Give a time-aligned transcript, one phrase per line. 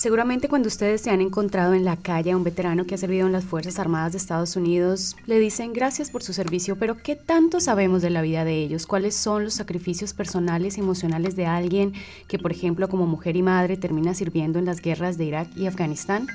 [0.00, 3.26] Seguramente cuando ustedes se han encontrado en la calle a un veterano que ha servido
[3.26, 7.16] en las Fuerzas Armadas de Estados Unidos, le dicen gracias por su servicio, pero ¿qué
[7.16, 8.86] tanto sabemos de la vida de ellos?
[8.86, 11.92] ¿Cuáles son los sacrificios personales y emocionales de alguien
[12.28, 15.66] que, por ejemplo, como mujer y madre termina sirviendo en las guerras de Irak y
[15.66, 16.28] Afganistán?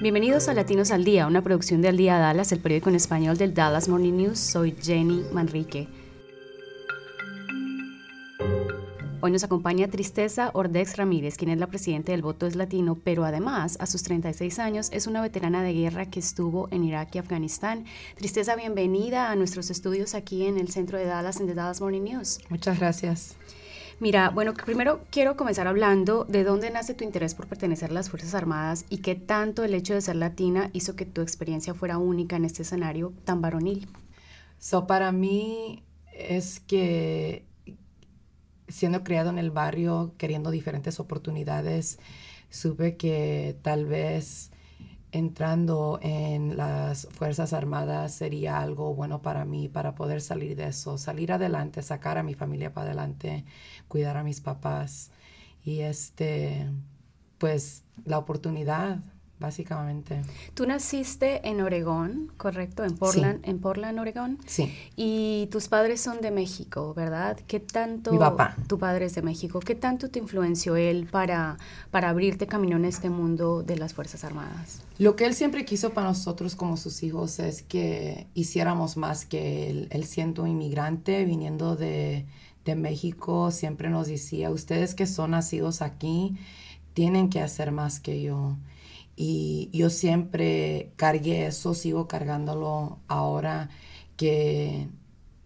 [0.00, 3.52] Bienvenidos a Latinos al Día, una producción del Día Dallas, el periódico en español del
[3.52, 4.38] Dallas Morning News.
[4.38, 5.86] Soy Jenny Manrique.
[9.24, 13.24] Hoy nos acompaña Tristeza Ordex Ramírez, quien es la presidenta del Voto es Latino, pero
[13.24, 17.18] además, a sus 36 años, es una veterana de guerra que estuvo en Irak y
[17.18, 17.84] Afganistán.
[18.16, 22.02] Tristeza, bienvenida a nuestros estudios aquí en el centro de Dallas, en The Dallas Morning
[22.02, 22.40] News.
[22.48, 23.36] Muchas gracias.
[24.00, 28.10] Mira, bueno, primero quiero comenzar hablando de dónde nace tu interés por pertenecer a las
[28.10, 31.96] Fuerzas Armadas y qué tanto el hecho de ser latina hizo que tu experiencia fuera
[31.96, 33.86] única en este escenario tan varonil.
[34.58, 37.44] So, para mí es que
[38.72, 41.98] siendo criado en el barrio, queriendo diferentes oportunidades,
[42.50, 44.50] supe que tal vez
[45.12, 50.96] entrando en las Fuerzas Armadas sería algo bueno para mí, para poder salir de eso,
[50.98, 53.44] salir adelante, sacar a mi familia para adelante,
[53.88, 55.10] cuidar a mis papás.
[55.64, 56.70] Y este,
[57.38, 59.00] pues la oportunidad
[59.42, 60.22] básicamente.
[60.54, 62.84] Tú naciste en Oregón, ¿correcto?
[62.84, 64.38] En Portland, en Portland, Oregón.
[64.46, 64.74] Sí.
[64.96, 67.38] Y tus padres son de México, ¿verdad?
[67.46, 68.56] ¿Qué tanto Mi papá.
[68.68, 69.60] tu padre es de México?
[69.60, 71.58] ¿Qué tanto te influenció él para
[71.90, 74.82] para abrirte camino en este mundo de las Fuerzas Armadas?
[74.98, 79.68] Lo que él siempre quiso para nosotros como sus hijos es que hiciéramos más que
[79.68, 79.88] él.
[79.90, 82.26] Él siendo inmigrante, viniendo de,
[82.64, 86.36] de México, siempre nos decía, ustedes que son nacidos aquí,
[86.94, 88.56] tienen que hacer más que yo.
[89.16, 93.68] Y yo siempre cargué eso, sigo cargándolo ahora,
[94.16, 94.88] que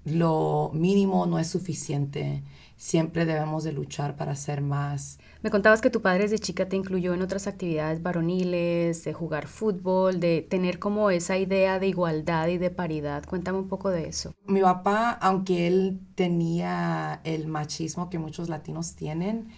[0.05, 2.43] lo mínimo no es suficiente.
[2.77, 5.19] Siempre debemos de luchar para hacer más.
[5.43, 9.47] Me contabas que tu padre desde chica te incluyó en otras actividades varoniles, de jugar
[9.47, 13.25] fútbol, de tener como esa idea de igualdad y de paridad.
[13.25, 14.33] Cuéntame un poco de eso.
[14.47, 19.49] Mi papá, aunque él tenía el machismo que muchos latinos tienen,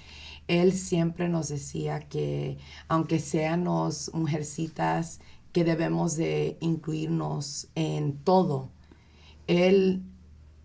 [0.49, 5.21] él siempre nos decía que aunque seamos mujercitas,
[5.53, 8.71] que debemos de incluirnos en todo.
[9.47, 10.03] Él,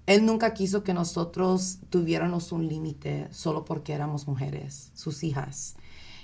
[0.06, 5.76] él nunca quiso que nosotros tuviéramos un límite solo porque éramos mujeres, sus hijas.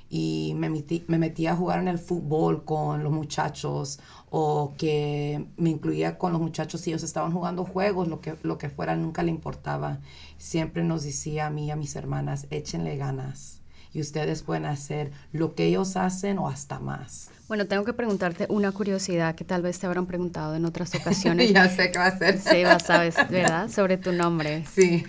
[0.10, 4.00] Y me metí, me metí a jugar en el fútbol con los muchachos
[4.32, 8.58] o que me incluía con los muchachos si ellos estaban jugando juegos, lo que, lo
[8.58, 10.00] que fuera, nunca le importaba.
[10.38, 13.60] Siempre nos decía a mí y a mis hermanas, échenle ganas
[13.94, 17.30] y ustedes pueden hacer lo que ellos hacen o hasta más.
[17.48, 21.52] Bueno, tengo que preguntarte una curiosidad que tal vez te habrán preguntado en otras ocasiones.
[21.52, 22.40] ya sé qué va a ser.
[22.66, 23.70] Vas, sabes, ¿verdad?
[23.70, 24.66] Sobre tu nombre.
[24.72, 25.04] Sí.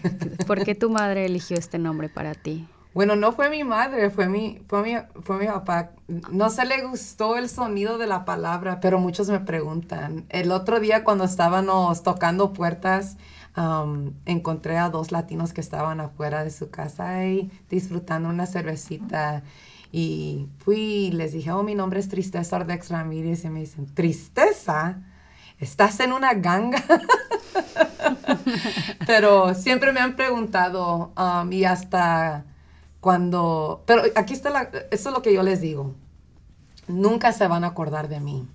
[0.46, 2.66] ¿Por qué tu madre eligió este nombre para ti?
[2.92, 5.92] Bueno, no fue mi madre, fue mi, fue mi, fue mi papá.
[6.32, 10.26] No se le gustó el sonido de la palabra, pero muchos me preguntan.
[10.28, 13.16] El otro día cuando estábamos tocando puertas,
[13.56, 19.44] um, encontré a dos latinos que estaban afuera de su casa y disfrutando una cervecita.
[19.92, 23.44] Y fui y les dije, oh, mi nombre es Tristeza Ordex Ramírez.
[23.44, 24.98] Y me dicen, ¿tristeza?
[25.60, 26.82] ¿Estás en una ganga?
[29.06, 32.46] pero siempre me han preguntado um, y hasta
[33.00, 35.94] cuando, pero aquí está la, eso es lo que yo les digo.
[36.86, 38.48] Nunca se van a acordar de mí.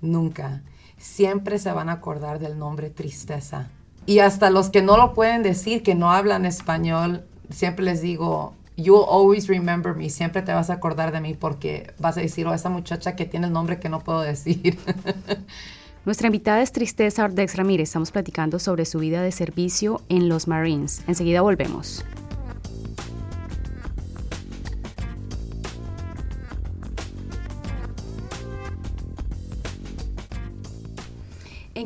[0.00, 0.62] Nunca.
[0.98, 3.68] Siempre se van a acordar del nombre tristeza.
[4.06, 8.54] Y hasta los que no lo pueden decir, que no hablan español, siempre les digo,
[8.76, 10.10] you'll always remember me.
[10.10, 13.24] Siempre te vas a acordar de mí porque vas a decir, oh, esa muchacha que
[13.24, 14.78] tiene el nombre que no puedo decir.
[16.04, 17.90] Nuestra invitada es Tristeza Ordex Ramírez.
[17.90, 21.04] Estamos platicando sobre su vida de servicio en los Marines.
[21.06, 22.04] Enseguida volvemos.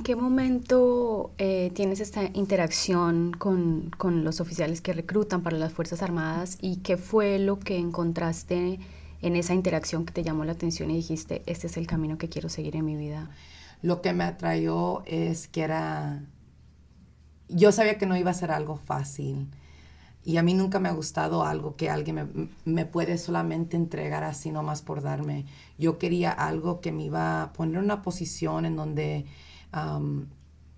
[0.06, 6.00] Qué momento eh, tienes esta interacción con, con, los oficiales que reclutan para las Fuerzas
[6.00, 8.78] Armadas y qué fue lo que encontraste
[9.20, 12.28] en esa interacción que te llamó la atención y dijiste, este es el camino que
[12.28, 13.30] quiero seguir en mi vida?
[13.82, 16.22] Lo que me atrayó es que era,
[17.48, 19.48] yo sabía que no iba a ser algo fácil
[20.24, 24.22] y a mí nunca me ha gustado algo que alguien me, me puede solamente entregar
[24.22, 25.46] así nomás por darme.
[25.78, 29.26] Yo quería algo que me iba a poner en una posición en donde
[29.74, 30.26] um,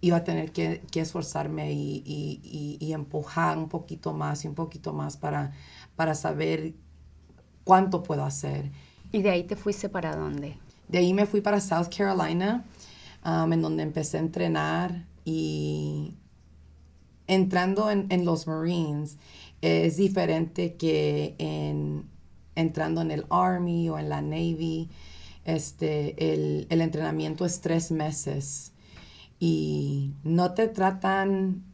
[0.00, 4.48] iba a tener que, que esforzarme y, y, y, y, empujar un poquito más y
[4.48, 5.52] un poquito más para,
[5.96, 6.74] para saber
[7.64, 8.70] cuánto puedo hacer.
[9.10, 10.56] ¿Y de ahí te fuiste para dónde?
[10.88, 12.64] De ahí me fui para South Carolina,
[13.24, 16.14] um, en donde empecé a entrenar y
[17.26, 19.18] entrando en, los Marines
[19.60, 22.08] es diferente que en,
[22.54, 24.88] entrando en el Army o en la Navy.
[25.44, 28.72] Este, el, el entrenamiento es tres meses
[29.38, 31.64] y no te tratan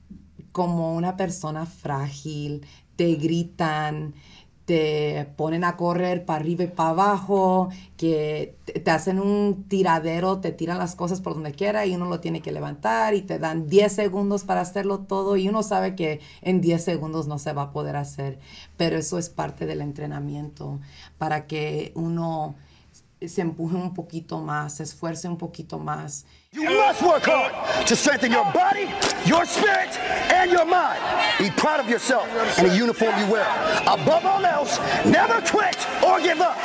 [0.53, 2.67] como una persona frágil,
[2.97, 4.15] te gritan,
[4.65, 10.53] te ponen a correr para arriba y para abajo, que te, hacen un tiradero, te
[10.53, 13.69] tiran las cosas por donde quiera y uno lo tiene que levantar y te dan
[13.69, 17.63] 10 segundos para hacerlo todo y uno sabe que en 10 segundos no se va
[17.63, 18.39] a poder hacer,
[18.77, 20.81] pero eso es parte del entrenamiento
[21.19, 22.55] para que uno
[23.29, 26.25] se empuje un poquito más, se esfuerce un poquito más.
[26.53, 27.53] You must work hard
[27.87, 28.87] to strengthen your body,
[29.27, 29.99] your spirit,
[30.33, 31.01] and your mind.
[31.39, 32.29] Be proud of yourself
[32.59, 33.47] and the uniform you wear.
[33.87, 36.57] Above all else, never quit or give up.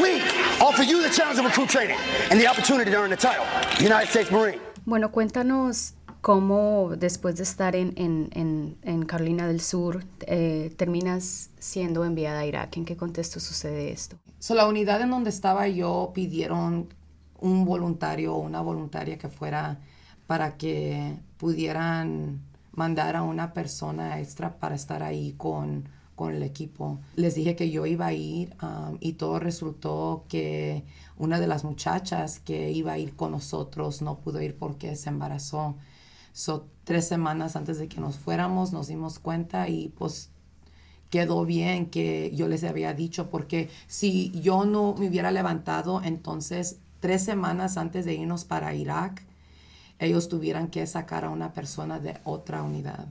[0.00, 0.22] We
[0.60, 1.98] offer you the challenge of recruit training
[2.30, 3.44] and the opportunity to earn the title,
[3.78, 4.60] United States Marine.
[4.86, 12.04] Bueno, cuéntanos cómo después de estar en, en, en, Carolina del Sur eh, terminas siendo
[12.04, 12.76] enviada a Irak.
[12.76, 14.16] ¿En qué contexto sucede esto?
[14.46, 16.94] So, la unidad en donde estaba yo pidieron
[17.40, 19.80] un voluntario o una voluntaria que fuera
[20.28, 27.00] para que pudieran mandar a una persona extra para estar ahí con, con el equipo.
[27.16, 30.84] Les dije que yo iba a ir um, y todo resultó que
[31.16, 35.08] una de las muchachas que iba a ir con nosotros no pudo ir porque se
[35.08, 35.74] embarazó.
[36.84, 40.30] Tres semanas antes de que nos fuéramos nos dimos cuenta y pues
[41.10, 46.78] quedó bien que yo les había dicho porque si yo no me hubiera levantado, entonces
[47.00, 49.24] tres semanas antes de irnos para Irak,
[49.98, 53.06] ellos tuvieran que sacar a una persona de otra unidad.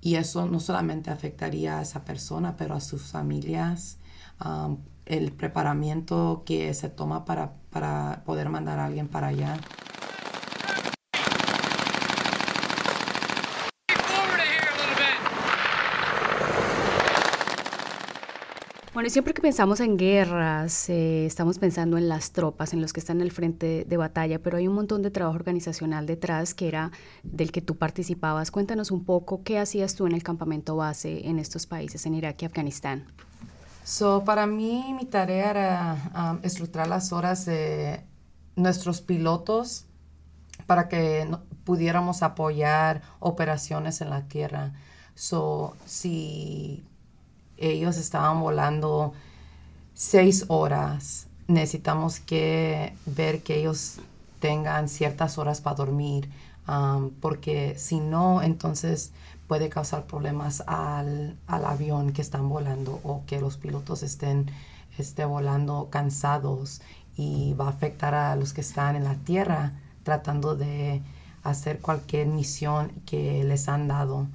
[0.00, 3.98] Y eso no solamente afectaría a esa persona, pero a sus familias,
[5.04, 9.58] el preparamiento que se toma para, para poder mandar a alguien para allá.
[19.00, 23.00] Bueno, siempre que pensamos en guerras, eh, estamos pensando en las tropas, en los que
[23.00, 26.68] están en el frente de batalla, pero hay un montón de trabajo organizacional detrás que
[26.68, 26.90] era
[27.22, 28.50] del que tú participabas.
[28.50, 32.42] Cuéntanos un poco qué hacías tú en el campamento base en estos países, en Irak
[32.42, 33.06] y Afganistán.
[33.84, 38.04] So, para mí, mi tarea era um, estructurar las horas de
[38.54, 39.86] nuestros pilotos
[40.66, 41.26] para que
[41.64, 44.74] pudiéramos apoyar operaciones en la tierra.
[45.14, 46.84] So, si
[47.60, 49.12] ellos estaban volando
[49.94, 51.28] seis horas.
[51.46, 53.98] Necesitamos que ver que ellos
[54.40, 56.30] tengan ciertas horas para dormir,
[56.66, 59.12] um, porque si no, entonces
[59.46, 64.46] puede causar problemas al, avión que están volando o que los pilotos estén
[64.96, 66.82] esté volando cansados
[67.16, 69.72] y va a afectar a los que están en la tierra
[70.02, 71.02] tratando de
[71.42, 74.26] hacer cualquier misión que les han dado.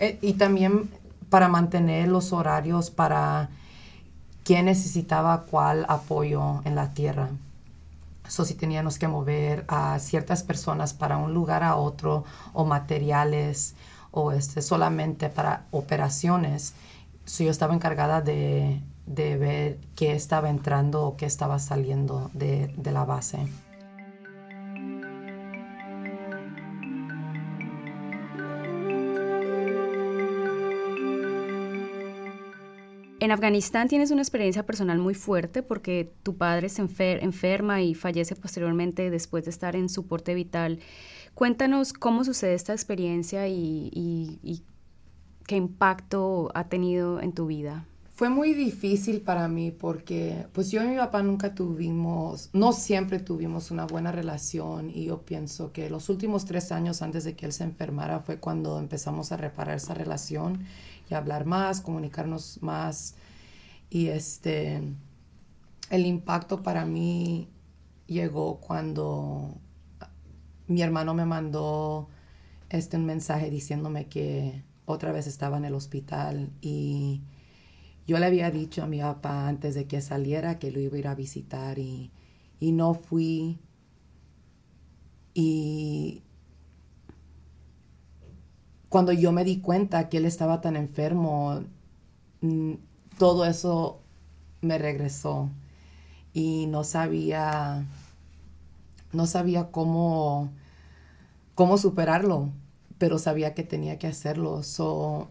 [0.00, 0.90] Eh, y también
[1.34, 3.48] para mantener los horarios para
[4.44, 7.30] quién necesitaba cuál apoyo en la tierra.
[8.28, 12.22] So, si teníamos que mover a ciertas personas para un lugar a otro
[12.52, 13.74] o materiales
[14.12, 16.74] o este, solamente para operaciones,
[17.24, 22.72] so, yo estaba encargada de, de, ver qué estaba entrando o qué estaba saliendo de,
[22.76, 23.48] de la base.
[33.24, 38.36] En Afganistán tienes una experiencia personal muy fuerte porque tu padre se enferma y fallece
[38.36, 40.80] posteriormente después de estar en soporte vital.
[41.32, 44.62] Cuéntanos cómo sucede esta experiencia y,
[45.46, 47.86] qué impacto ha tenido en tu vida.
[48.14, 53.18] Fue muy difícil para mí porque pues yo y mi papá nunca tuvimos, no siempre
[53.18, 57.44] tuvimos una buena relación y yo pienso que los últimos tres años antes de que
[57.44, 60.64] él se enfermara fue cuando empezamos a reparar esa relación
[61.10, 63.16] y hablar más, comunicarnos más.
[63.90, 64.80] Y este,
[65.90, 67.48] el impacto para mí
[68.06, 69.58] llegó cuando
[70.68, 72.08] mi hermano me mandó
[72.70, 77.20] este un mensaje diciéndome que otra vez estaba en el hospital y
[78.06, 80.98] yo le había dicho a mi papá antes de que saliera que lo iba a
[80.98, 82.10] ir a visitar y,
[82.60, 83.58] y no fui
[85.34, 86.22] y
[88.88, 91.62] cuando yo me di cuenta que él estaba tan enfermo,
[92.42, 92.74] mm,
[93.18, 94.00] todo eso
[94.60, 95.50] me regresó
[96.32, 97.86] y no sabía,
[99.12, 100.52] no sabía cómo,
[101.54, 102.50] cómo superarlo,
[102.98, 104.62] pero sabía que tenía que hacerlo.
[104.62, 105.28] So,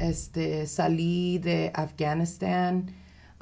[0.00, 2.92] este, salí de Afganistán,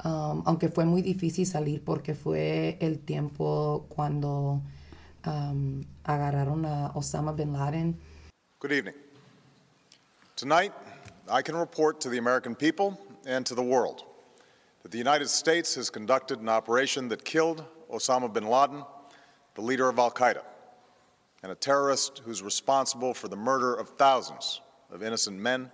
[0.03, 4.61] um, aunque fue muy difícil salir porque fue el tiempo cuando
[5.25, 7.97] um, agarraron a Osama Bin Laden.
[8.59, 8.95] Good evening.
[10.35, 10.73] Tonight,
[11.29, 14.03] I can report to the American people and to the world
[14.83, 18.83] that the United States has conducted an operation that killed Osama bin Laden,
[19.55, 20.43] the leader of Al Qaeda,
[21.43, 24.61] and a terrorist who's responsible for the murder of thousands
[24.91, 25.71] of innocent men,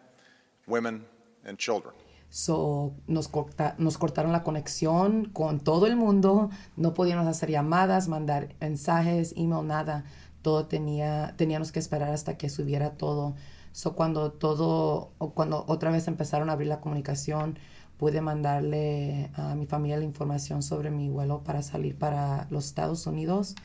[0.68, 1.06] women,
[1.44, 1.94] and children.
[2.30, 8.08] So, nos, corta, nos cortaron la conexión con todo el mundo, no podíamos hacer llamadas,
[8.08, 10.06] mandar mensajes, email, nada.
[10.42, 13.36] Todo tenía, teníamos que esperar hasta que subiera todo.
[13.72, 17.58] So, cuando todo, cuando otra vez empezaron a abrir la comunicación,
[17.98, 23.08] pude mandarle a mi familia la información sobre mi vuelo para salir para los Estados
[23.08, 23.56] Unidos.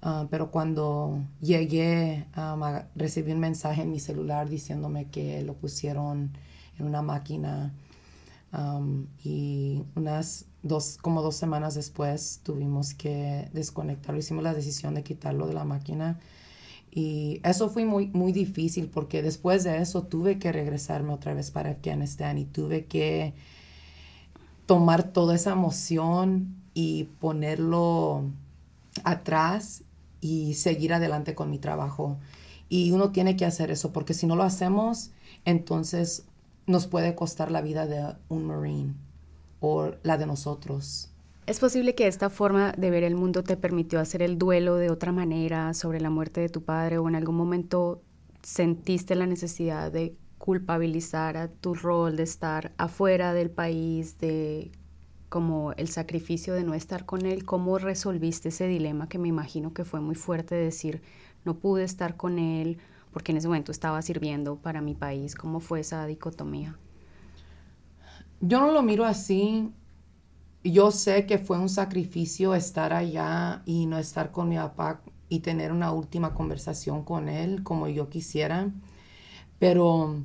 [0.00, 2.26] Uh, pero cuando llegué,
[2.94, 6.30] recibí un mensaje en mi celular diciéndome que lo pusieron
[6.78, 7.72] en una máquina
[8.52, 15.02] Um, y unas dos, como dos semanas después tuvimos que desconectarlo, hicimos la decisión de
[15.02, 16.18] quitarlo de la máquina.
[16.90, 21.50] Y eso fue muy, muy difícil porque después de eso tuve que regresarme otra vez
[21.50, 23.34] para Afganistán y tuve que
[24.66, 28.24] tomar toda esa emoción y ponerlo
[29.04, 29.84] atrás
[30.20, 32.18] y seguir adelante con mi trabajo.
[32.68, 35.10] Y uno tiene que hacer eso porque si no lo hacemos,
[35.44, 36.26] entonces
[36.66, 38.94] nos puede costar la vida de un Marine
[39.60, 41.10] o la de nosotros.
[41.46, 44.90] ¿Es posible que esta forma de ver el mundo te permitió hacer el duelo de
[44.90, 48.02] otra manera sobre la muerte de tu padre o en algún momento
[48.42, 54.70] sentiste la necesidad de culpabilizar a tu rol de estar afuera del país, de
[55.28, 57.44] como el sacrificio de no estar con él?
[57.44, 61.02] ¿Cómo resolviste ese dilema que me imagino que fue muy fuerte de decir,
[61.44, 62.78] no pude estar con él
[63.12, 65.34] porque en ese momento estaba sirviendo para mi país.
[65.34, 66.78] ¿Cómo fue esa dicotomía?
[68.40, 69.72] Yo no lo miro así.
[70.62, 75.40] Yo sé que fue un sacrificio estar allá y no estar con mi papá y
[75.40, 78.70] tener una última conversación con él como yo quisiera.
[79.58, 80.22] Pero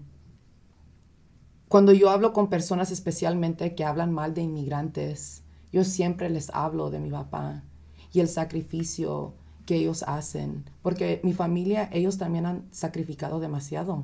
[1.73, 6.91] cuando yo hablo con personas especialmente que hablan mal de inmigrantes, yo siempre les hablo
[6.91, 7.63] de mi papá
[8.11, 9.33] y el sacrificio
[9.65, 14.03] que ellos hacen, porque mi familia, ellos también han sacrificado demasiado.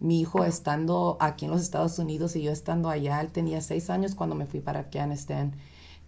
[0.00, 3.90] Mi hijo estando aquí en los Estados Unidos y yo estando allá, él tenía seis
[3.90, 5.52] años cuando me fui para Afganistán,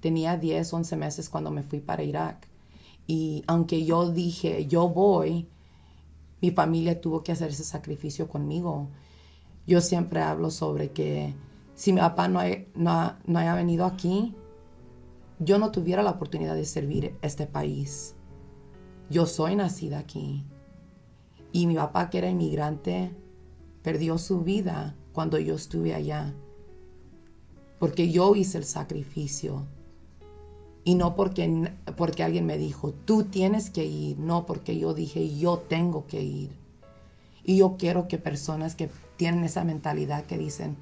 [0.00, 2.48] tenía 10, 11 meses cuando me fui para Irak.
[3.06, 5.46] Y aunque yo dije, yo voy,
[6.40, 8.88] mi familia tuvo que hacer ese sacrificio conmigo.
[9.66, 11.34] Yo siempre hablo sobre que
[11.74, 12.40] si mi papá no,
[12.74, 14.34] no, no haya venido aquí,
[15.38, 18.16] yo no tuviera la oportunidad de servir este país
[19.08, 20.44] yo soy nacida aquí.
[21.52, 23.12] Y mi papá, que era inmigrante,
[23.82, 26.34] perdió su vida cuando yo estuve allá.
[27.78, 29.66] Porque yo hice el sacrificio.
[30.84, 34.18] Y no porque, porque alguien me dijo, tú tienes que ir.
[34.18, 36.50] No, porque yo dije, yo tengo que ir.
[37.44, 40.76] Y yo quiero que personas que tienen esa mentalidad que dicen,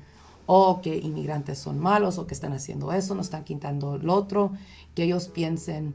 [0.47, 4.53] oh, que inmigrantes son malos o que están haciendo eso, no están quitando el otro,
[4.95, 5.95] que ellos piensen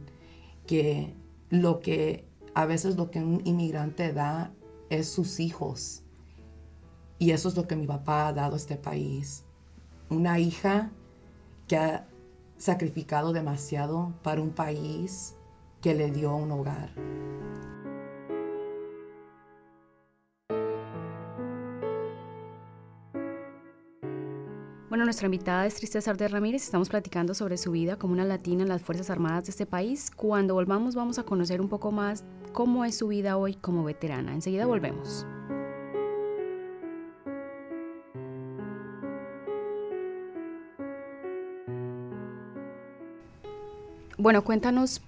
[0.65, 1.13] que
[1.49, 4.51] lo que a veces lo que un inmigrante da
[4.89, 6.03] es sus hijos.
[7.17, 9.43] Y eso es lo que mi papá ha dado a este país.
[10.09, 10.91] Una hija
[11.67, 12.07] que ha
[12.57, 15.35] sacrificado demasiado para un país
[15.81, 16.89] que le dio un hogar.
[24.89, 26.63] Bueno, nuestra invitada es Tristeza de Ramírez.
[26.63, 30.09] Estamos platicando sobre su vida como una latina en las Fuerzas Armadas de este país.
[30.09, 34.33] Cuando volvamos vamos a conocer un poco más cómo es su vida hoy como veterana.
[34.33, 35.27] Enseguida volvemos.
[44.17, 45.03] Bueno, cuéntanos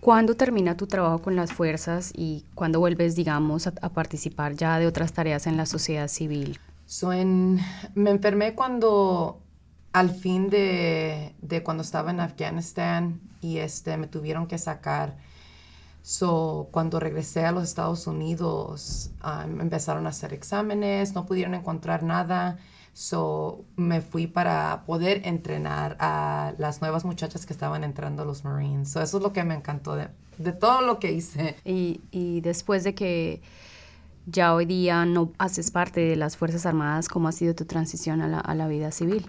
[0.00, 4.88] cuándo termina tu trabajo con las fuerzas y cuándo vuelves, digamos, a, participar ya de
[4.88, 6.58] otras tareas en la sociedad civil.
[6.90, 9.40] So me enfermé cuando,
[9.92, 15.16] al fin de, cuando estaba en Afganistán y este, me tuvieron que sacar.
[16.02, 19.12] So, cuando regresé a los Estados Unidos,
[19.60, 22.58] empezaron a hacer exámenes, no pudieron encontrar nada.
[22.92, 28.42] So, me fui para poder entrenar a las nuevas muchachas que estaban entrando a los
[28.42, 28.90] Marines.
[28.90, 31.54] So, eso es lo que me encantó de, de todo lo que hice.
[31.64, 33.42] Y, y después de que
[34.26, 38.20] ya hoy día no haces parte de las Fuerzas Armadas, ¿cómo ha sido tu transición
[38.20, 39.26] a la, vida civil?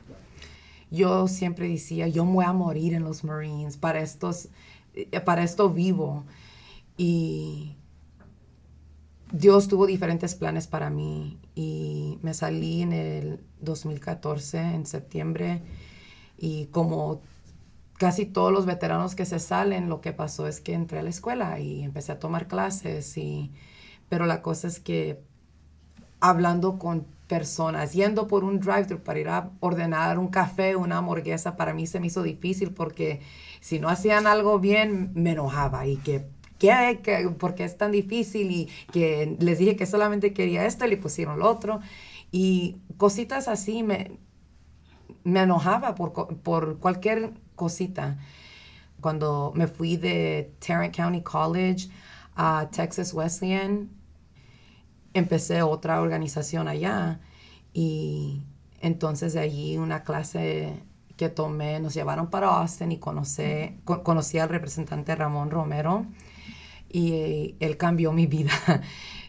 [0.89, 4.49] Yo siempre decía, yo voy a morir en los Marines, para, estos,
[4.93, 6.25] eh, para esto vivo.
[6.97, 7.75] Y
[9.31, 15.61] Dios tuvo diferentes planes para mí y me salí en el 2014, en septiembre,
[16.37, 17.21] y como
[17.97, 21.11] casi todos los veteranos que se salen, lo que pasó es que entré a la
[21.11, 23.51] escuela y empecé a tomar clases y
[24.11, 25.21] pero la cosa es que
[26.19, 31.55] hablando con personas, yendo por un drive-thru para ir a ordenar un café, una hamburguesa,
[31.55, 33.21] para mí se me hizo difícil porque
[33.61, 36.25] si no hacían algo bien, me enojaba y que
[36.59, 36.99] ¿qué?
[37.01, 37.29] ¿Qué?
[37.39, 38.51] ¿Por qué es tan difícil?
[38.51, 41.79] Y que les dije que solamente quería esto y le pusieron lo otro.
[42.33, 44.19] Y cositas así me,
[45.23, 48.19] me enojaba por, por cualquier cosita.
[48.99, 51.87] Cuando me fui de Tarrant County College
[52.35, 54.00] a Texas Wesleyan,
[55.13, 57.19] empecé otra organización allá
[57.73, 58.41] y
[58.81, 60.73] entonces de allí una clase
[61.17, 66.05] que tomé, nos llevaron para Austin y conocí, conocí al representante Ramón Romero
[66.89, 68.51] y él cambió mi vida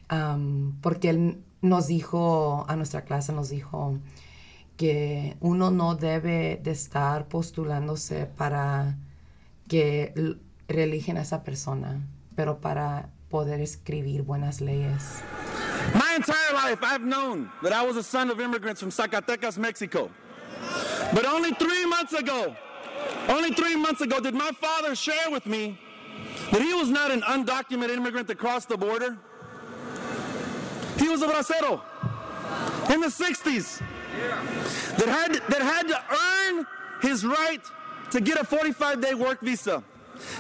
[0.81, 3.99] porque él nos dijo, a nuestra clase nos dijo
[4.77, 8.97] que uno no debe de estar postulándose para
[9.69, 10.13] que
[10.67, 15.23] religen a esa persona, pero para poder escribir buenas leyes.
[15.95, 20.11] My entire life, I've known that I was a son of immigrants from Zacatecas, Mexico.
[21.15, 22.57] But only three months ago,
[23.29, 25.79] only three months ago, did my father share with me
[26.51, 29.19] that he was not an undocumented immigrant that crossed the border.
[30.99, 31.81] He was a bracero
[32.93, 33.79] in the 60s
[34.99, 36.67] that had, that had to earn
[37.01, 37.63] his right
[38.11, 39.83] to get a 45 day work visa.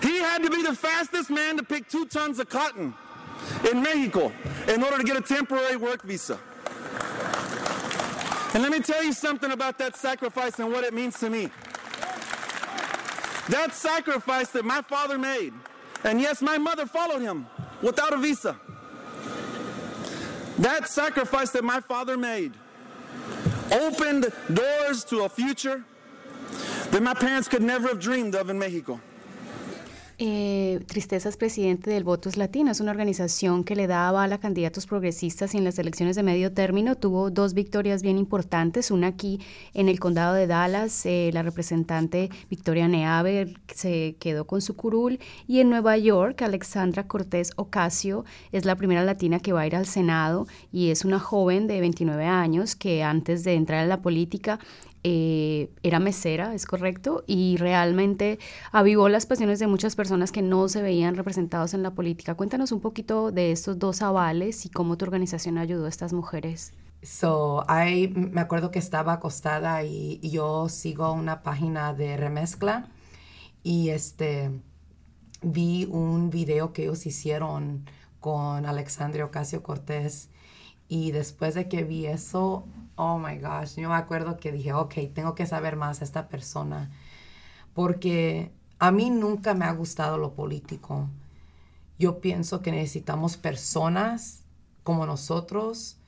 [0.02, 2.94] He had to be the fastest man to pick two tons of cotton
[3.70, 4.32] in Mexico
[4.68, 6.38] in order to get a temporary work visa.
[8.54, 11.48] And let me tell you something about that sacrifice and what it means to me.
[13.48, 15.52] That sacrifice that my father made,
[16.04, 17.46] and yes, my mother followed him
[17.80, 18.58] without a visa.
[20.58, 22.52] That sacrifice that my father made
[23.72, 25.82] opened doors to a future
[26.90, 29.00] that my parents could never have dreamed of in Mexico.
[30.24, 30.78] Eh,
[31.36, 35.58] presidente del Votos Latino, es una organización que le da aval a candidatos progresistas y
[35.58, 39.40] en las elecciones de medio término tuvo dos victorias bien importantes, una aquí
[39.74, 45.18] en el condado de Dallas, eh, la representante Victoria Neaver se quedó con su curul
[45.48, 49.74] y en Nueva York Alexandra Cortés Ocasio es la primera latina que va a ir
[49.74, 54.02] al Senado y es una joven de 29 años que antes de entrar en la
[54.02, 54.60] política
[55.04, 58.38] eh, era mesera, es correcto, y realmente
[58.70, 62.34] avivó las pasiones de muchas personas que no se veían representados en la política.
[62.34, 66.72] Cuéntanos un poquito de estos dos avales y cómo tu organización ayudó a estas mujeres.
[67.02, 72.88] So, I, me acuerdo que estaba acostada y, yo sigo una página de remezcla
[73.64, 74.50] y este
[75.42, 77.86] vi un video que ellos hicieron
[78.20, 80.30] con Alexandria Ocasio Cortés
[80.86, 84.94] y después de que vi eso, oh my gosh, yo me acuerdo que dije, ok,
[85.14, 86.90] tengo que saber más de esta persona,
[87.74, 91.08] porque a mí nunca me ha gustado lo político.
[91.98, 94.42] Yo pienso que necesitamos personas
[94.82, 95.98] como nosotros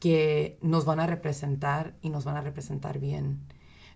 [0.00, 3.40] que nos van a representar y nos van a representar bien.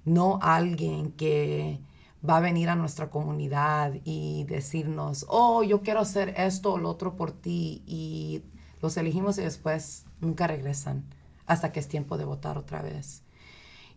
[0.05, 1.81] No alguien que
[2.29, 6.91] va a venir a nuestra comunidad y decirnos, oh, yo quiero hacer esto o lo
[6.91, 8.43] otro por ti y
[8.81, 11.05] los elegimos y después nunca regresan
[11.49, 13.25] hasta que es tiempo de votar otra vez.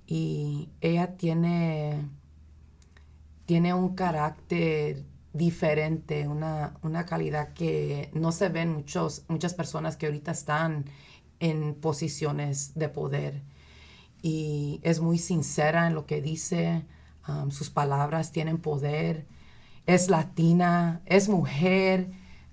[0.08, 2.10] Y ella tiene,
[3.46, 6.74] tiene un carácter diferente, una,
[7.08, 10.86] calidad que no se ven muchos, muchas personas que ahorita están
[11.40, 13.44] en posiciones de poder.
[14.22, 16.86] Y es muy sincera en lo que dice,
[17.50, 19.28] sus palabras tienen poder,
[19.86, 22.12] es latina, es mujer,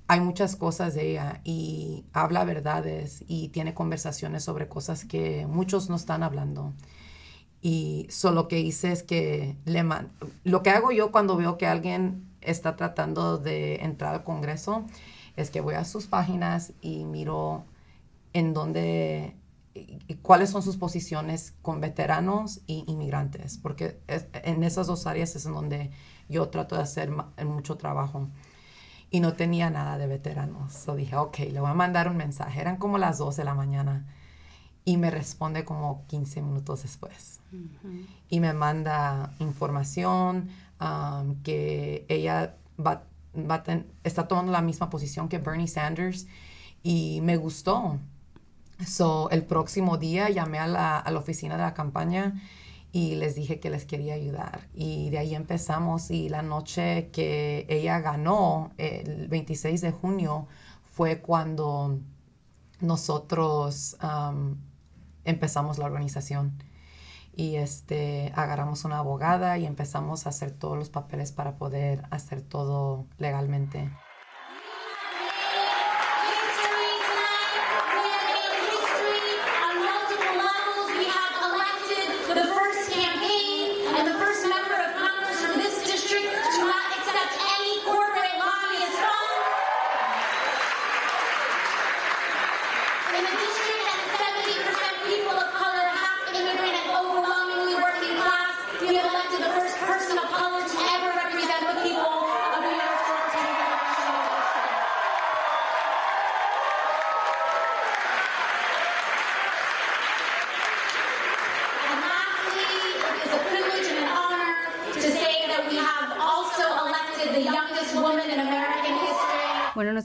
[0.09, 5.91] hay muchas cosas de ella y habla verdades y tiene conversaciones sobre cosas que muchos
[5.91, 6.73] no están hablando.
[7.61, 9.85] Y solo lo que hice es que le
[10.45, 14.87] lo que hago yo cuando veo que alguien está tratando de entrar al Congreso
[15.37, 17.67] es que voy a sus páginas y miro
[18.33, 19.37] en dónde
[20.23, 25.53] cuáles son sus posiciones con veteranos y inmigrantes, porque en esas dos áreas es en
[25.53, 25.91] donde
[26.29, 27.11] yo trato de hacer
[27.45, 28.29] mucho trabajo
[29.11, 30.73] y no tenía nada de veteranos.
[30.73, 32.61] So dije, ok, le voy a mandar un mensaje.
[32.61, 34.07] Eran como las 2 de la mañana
[34.85, 37.41] y me responde como 15 minutos después.
[38.29, 43.63] Y me manda información um, que ella va, va
[44.05, 46.27] está tomando la misma posición que Bernie Sanders
[46.83, 47.99] y me gustó.
[48.87, 52.41] So, el próximo día llamé a la, a la oficina de la campaña
[52.93, 54.69] y les dije que les quería ayudar.
[54.75, 60.47] Y de ahí empezamos y la noche que ella ganó, el 26 de junio,
[60.85, 62.01] fue cuando
[62.81, 63.97] nosotros
[65.25, 66.63] empezamos la organización.
[67.35, 72.43] Y este, agarramos una abogada y empezamos a hacer todos los papeles para poder hacer
[72.43, 73.91] todo legalmente.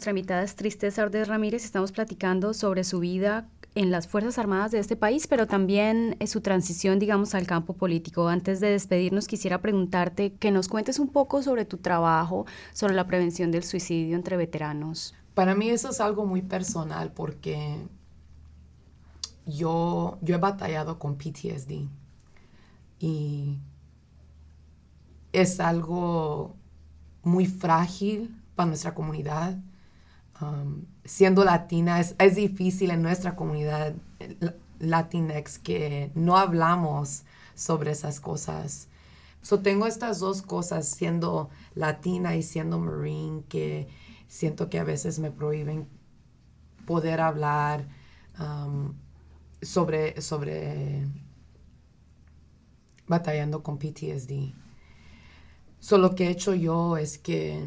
[0.03, 1.63] Nuestra invitada es Tristeza Ordes Ramírez.
[1.63, 6.41] Estamos platicando sobre su vida en las Fuerzas Armadas de este país, pero también su
[6.41, 8.27] transición, digamos, al campo político.
[8.27, 13.07] Antes de despedirnos, quisiera preguntarte que nos cuentes un poco sobre tu trabajo, sobre la
[13.07, 15.15] prevención del suicidio entre veteranos.
[15.35, 17.77] Para mí eso es algo muy personal porque
[19.45, 21.87] yo, yo he batallado con PTSD
[22.99, 23.57] y
[25.31, 26.57] es algo
[27.23, 29.57] muy frágil para nuestra comunidad.
[30.41, 33.93] Um, siendo latina, es, es, difícil en nuestra comunidad
[34.79, 37.23] Latinx que no hablamos
[37.55, 38.87] sobre esas cosas.
[39.41, 43.87] So tengo estas dos cosas, siendo latina y siendo marine, que
[44.27, 45.87] siento que a veces me prohíben
[46.85, 47.85] poder hablar
[48.39, 48.93] um,
[49.61, 51.07] sobre, sobre
[53.07, 54.53] batallando con PTSD.
[55.79, 57.65] So, lo que he hecho yo es que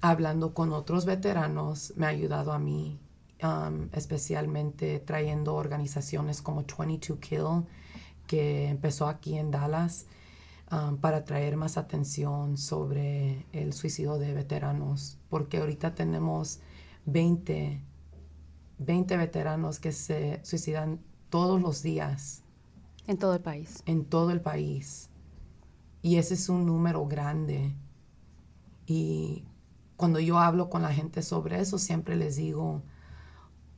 [0.00, 2.98] hablando con otros veteranos me ha ayudado a mí,
[3.42, 7.66] um, especialmente trayendo organizaciones como 22 Kill,
[8.26, 10.06] que empezó aquí en Dallas,
[10.70, 16.60] um, para traer más atención sobre el suicidio de veteranos, porque ahorita tenemos
[17.06, 17.80] 20,
[18.78, 22.42] 20 veteranos que se suicidan todos los días.
[23.06, 23.82] En todo el país.
[23.86, 25.08] En todo el país.
[26.02, 27.74] Y ese es un número grande.
[28.86, 29.44] Y
[29.98, 32.82] cuando yo hablo con la gente sobre eso, siempre les digo,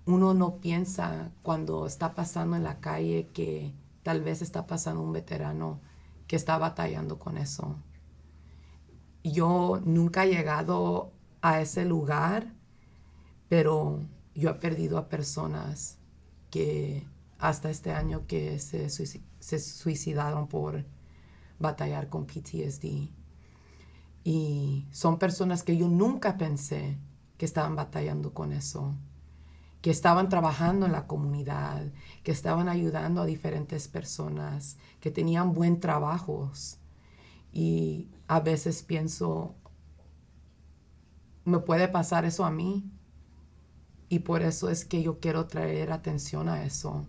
[0.05, 5.15] uno no piensa cuando está pasando en la calle que tal vez está pasando un
[5.15, 5.81] veterano
[6.27, 7.75] que está batallando con eso.
[9.25, 12.53] Yo nunca he llegado a ese lugar,
[13.49, 14.01] pero
[14.35, 15.97] yo he perdido a personas
[16.51, 17.07] que
[17.39, 20.85] hasta este año que se, se suicidaron por
[21.59, 23.09] batallar con PTSD.
[24.23, 26.99] Y son personas que yo nunca pensé
[27.39, 28.95] que estaban batallando con eso,
[29.81, 31.91] que estaban trabajando en la comunidad,
[32.23, 36.79] que estaban ayudando a diferentes personas, que tenían buen trabajos.
[37.51, 39.55] Y a veces pienso,
[41.47, 42.91] ¿me puede pasar eso a mí?
[44.11, 47.07] Y por eso es que yo quiero traer atención a eso,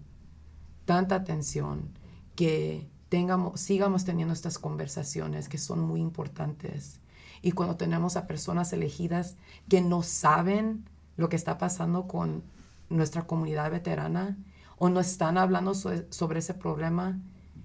[0.85, 1.89] tanta atención,
[2.35, 7.00] que tengamos, sigamos teniendo estas conversaciones que son muy importantes
[7.41, 9.35] y cuando tenemos a personas elegidas
[9.67, 10.85] que no saben
[11.17, 12.43] lo que está pasando con
[12.89, 14.37] nuestra comunidad veterana
[14.77, 17.19] o no están hablando sobre ese problema,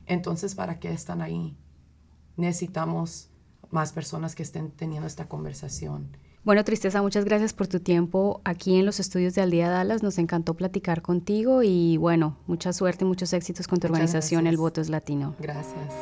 [0.07, 1.57] entonces ¿para qué están ahí?
[2.37, 3.31] Necesitamos
[3.71, 6.17] más personas que estén teniendo esta conversación.
[6.45, 10.05] Bueno, Tristeza, muchas gracias por tu tiempo aquí en los estudios de Aldea Dallas.
[10.05, 14.57] Nos encantó platicar contigo y bueno, mucha suerte y muchos éxitos con tu organización El
[14.57, 15.35] Voto es Latino.
[15.41, 15.93] Gracias.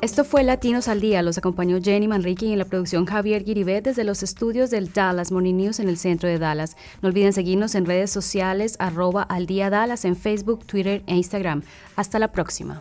[0.00, 1.22] Esto fue Latinos al Día.
[1.22, 5.32] Los acompañó Jenny Manrique y en la producción Javier Guiribet desde los estudios del Dallas
[5.32, 6.76] Morning News en el centro de Dallas.
[7.02, 11.62] No olviden seguirnos en redes sociales arroba al día Dallas en Facebook, Twitter e Instagram.
[11.96, 12.80] Hasta la próxima.